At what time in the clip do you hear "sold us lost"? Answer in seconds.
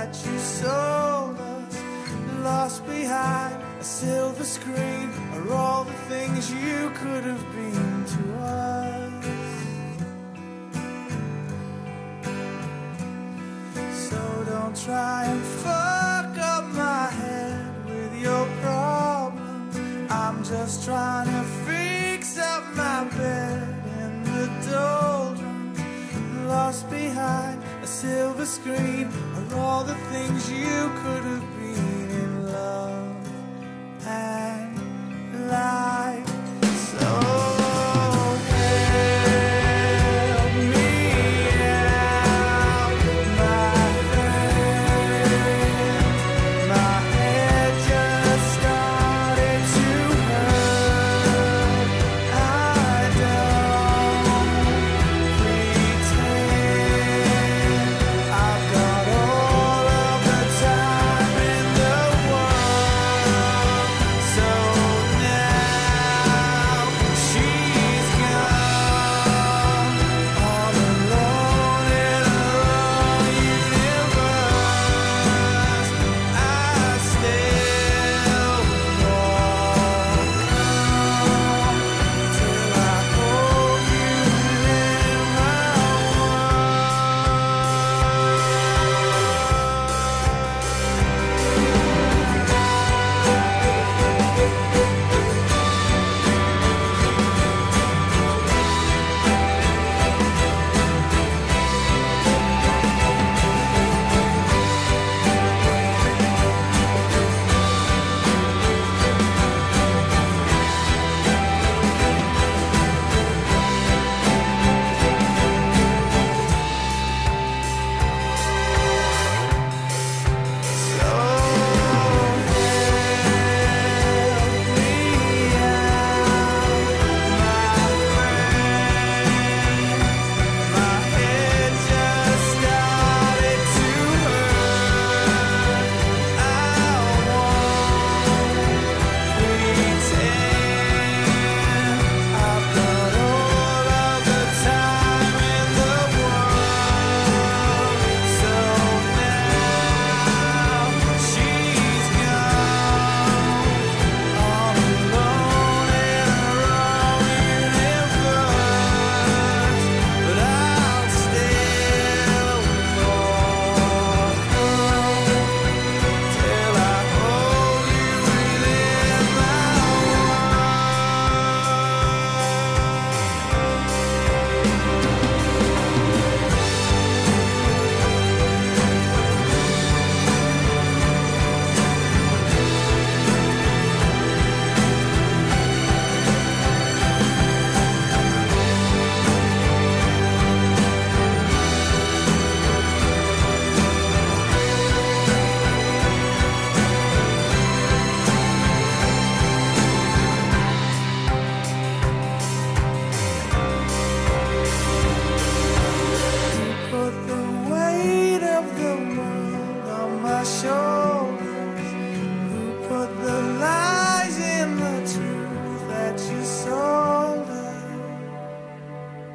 0.38-2.86